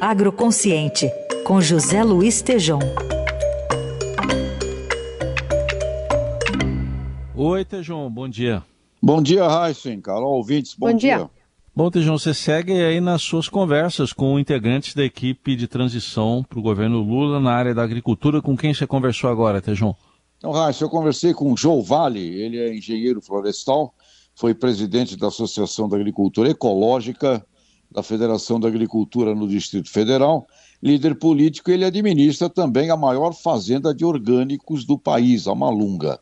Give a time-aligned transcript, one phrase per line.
[0.00, 1.10] Agroconsciente,
[1.44, 2.80] com José Luiz Tejom.
[7.34, 8.62] Oi, Tejom, bom dia.
[9.02, 11.18] Bom dia, Heisen, Carol, ouvintes, bom, bom dia.
[11.18, 11.30] dia.
[11.74, 16.58] Bom, Tejão, você segue aí nas suas conversas com integrantes da equipe de transição para
[16.58, 18.40] o governo Lula na área da agricultura.
[18.40, 19.96] Com quem você conversou agora, Tejão?
[20.38, 23.94] Então, Raíssa, eu conversei com o João Vale, ele é engenheiro florestal,
[24.34, 27.44] foi presidente da Associação da Agricultura Ecológica
[27.94, 30.48] da Federação da Agricultura no Distrito Federal,
[30.82, 36.18] líder político, ele administra também a maior fazenda de orgânicos do país, a Malunga.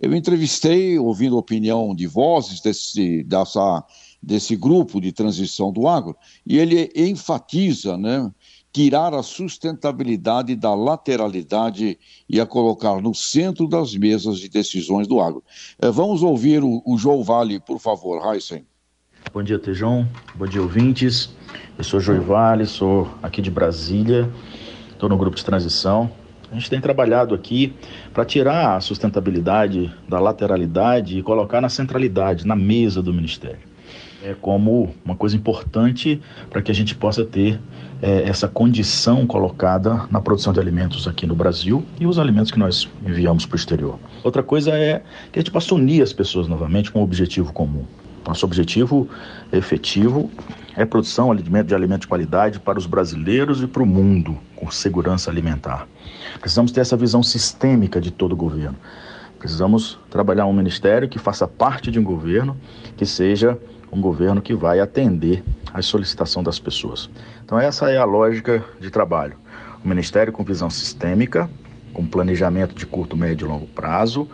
[0.00, 3.84] Eu entrevistei, ouvindo a opinião de vozes desse, dessa
[4.22, 6.14] desse grupo de transição do agro,
[6.46, 8.30] e ele enfatiza, né,
[8.72, 15.20] tirar a sustentabilidade da lateralidade e a colocar no centro das mesas de decisões do
[15.20, 15.42] agro.
[15.80, 18.64] É, vamos ouvir o, o João Vale, por favor, Heisen.
[19.32, 20.08] Bom dia, Tejão.
[20.34, 21.32] Bom dia, ouvintes.
[21.78, 24.28] Eu sou João Vale, sou aqui de Brasília,
[24.90, 26.10] estou no grupo de transição.
[26.50, 27.72] A gente tem trabalhado aqui
[28.12, 33.70] para tirar a sustentabilidade da lateralidade e colocar na centralidade, na mesa do Ministério
[34.22, 37.60] é, como uma coisa importante para que a gente possa ter
[38.02, 42.58] é, essa condição colocada na produção de alimentos aqui no Brasil e os alimentos que
[42.58, 43.98] nós enviamos para o exterior.
[44.22, 47.84] Outra coisa é que a gente possa unir as pessoas novamente com um objetivo comum.
[48.26, 49.08] Nosso objetivo
[49.52, 50.30] efetivo
[50.76, 55.30] é produção de alimentos de qualidade para os brasileiros e para o mundo, com segurança
[55.30, 55.88] alimentar.
[56.38, 58.76] Precisamos ter essa visão sistêmica de todo o governo.
[59.38, 62.56] Precisamos trabalhar um ministério que faça parte de um governo
[62.96, 63.58] que seja
[63.90, 65.42] um governo que vai atender
[65.72, 67.10] às solicitações das pessoas.
[67.44, 69.36] Então, essa é a lógica de trabalho.
[69.84, 71.50] O Ministério com visão sistêmica,
[71.92, 74.28] com planejamento de curto, médio e longo prazo,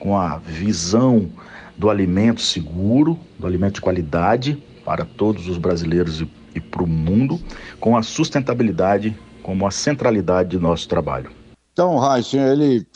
[0.00, 1.30] com a visão
[1.76, 6.86] do alimento seguro, do alimento de qualidade para todos os brasileiros e, e para o
[6.86, 7.38] mundo,
[7.78, 11.30] com a sustentabilidade como a centralidade de nosso trabalho.
[11.72, 12.86] Então, Raíssen, ele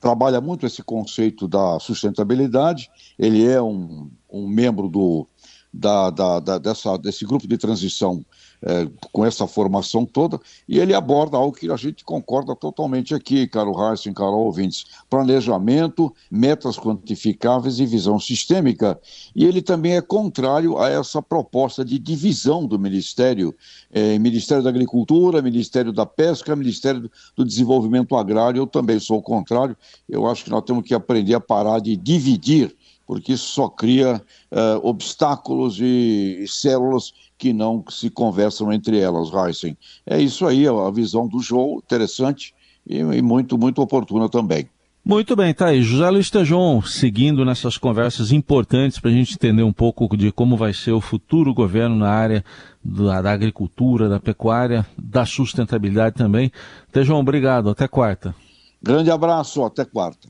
[0.00, 5.26] trabalha muito esse conceito da sustentabilidade, ele é um, um membro do
[5.72, 8.24] da, da, da, dessa, desse grupo de transição
[8.62, 13.46] é, com essa formação toda, e ele aborda algo que a gente concorda totalmente aqui,
[13.46, 18.98] caro Heisen, caro ouvintes: planejamento, metas quantificáveis e visão sistêmica.
[19.34, 23.54] E ele também é contrário a essa proposta de divisão do Ministério,
[23.92, 28.60] é, Ministério da Agricultura, Ministério da Pesca, Ministério do Desenvolvimento Agrário.
[28.60, 29.76] Eu também sou o contrário.
[30.08, 32.74] Eu acho que nós temos que aprender a parar de dividir
[33.06, 39.30] porque isso só cria uh, obstáculos e, e, células que não se conversam entre elas,
[39.32, 39.76] Heisen.
[40.06, 42.54] É isso aí, a visão do João, interessante
[42.86, 44.68] e, e muito, muito oportuna também.
[45.04, 45.82] Muito bem, tá aí.
[45.82, 50.56] José Luiz Tejon, seguindo nessas conversas importantes para a gente entender um pouco de como
[50.56, 52.44] vai ser o futuro governo na área
[52.84, 56.50] da, da agricultura, da pecuária, da sustentabilidade também.
[56.90, 57.70] Tejon, obrigado.
[57.70, 58.34] Até quarta.
[58.82, 60.28] Grande abraço, até quarta.